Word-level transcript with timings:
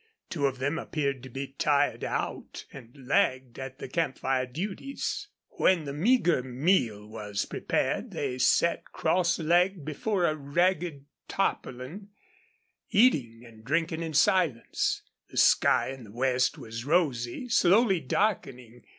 Two 0.31 0.47
of 0.47 0.57
them 0.57 0.79
appeared 0.79 1.21
to 1.21 1.29
be 1.29 1.49
tired 1.59 2.03
out, 2.03 2.65
and 2.73 3.05
lagged 3.05 3.59
at 3.59 3.77
the 3.77 3.87
camp 3.87 4.17
fire 4.17 4.47
duties. 4.47 5.27
When 5.59 5.83
the 5.83 5.93
meager 5.93 6.41
meal 6.41 7.05
was 7.07 7.45
prepared 7.45 8.09
they 8.09 8.39
sat, 8.39 8.85
cross 8.93 9.37
legged, 9.37 9.85
before 9.85 10.25
a 10.25 10.35
ragged 10.35 11.05
tarpaulin, 11.27 12.09
eating 12.89 13.43
and 13.45 13.63
drinking 13.63 14.01
in 14.01 14.15
silence. 14.15 15.03
The 15.29 15.37
sky 15.37 15.89
in 15.91 16.05
the 16.05 16.11
west 16.11 16.57
was 16.57 16.83
rosy, 16.83 17.47
slowly 17.47 17.99
darkening. 17.99 18.83